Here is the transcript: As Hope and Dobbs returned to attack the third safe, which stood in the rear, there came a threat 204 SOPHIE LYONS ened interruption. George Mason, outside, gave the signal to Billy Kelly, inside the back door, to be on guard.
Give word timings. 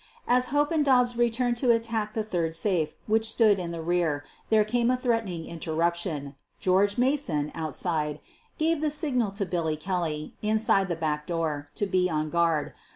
As 0.27 0.47
Hope 0.47 0.71
and 0.71 0.83
Dobbs 0.83 1.15
returned 1.15 1.57
to 1.57 1.69
attack 1.69 2.15
the 2.15 2.23
third 2.23 2.55
safe, 2.55 2.95
which 3.05 3.29
stood 3.29 3.59
in 3.59 3.69
the 3.69 3.83
rear, 3.83 4.25
there 4.49 4.65
came 4.65 4.89
a 4.89 4.97
threat 4.97 5.27
204 5.27 5.29
SOPHIE 5.29 5.43
LYONS 5.43 5.45
ened 5.45 5.53
interruption. 5.53 6.35
George 6.59 6.97
Mason, 6.97 7.51
outside, 7.53 8.19
gave 8.57 8.81
the 8.81 8.89
signal 8.89 9.29
to 9.29 9.45
Billy 9.45 9.75
Kelly, 9.77 10.33
inside 10.41 10.87
the 10.89 10.95
back 10.95 11.27
door, 11.27 11.69
to 11.75 11.85
be 11.85 12.09
on 12.09 12.31
guard. 12.31 12.73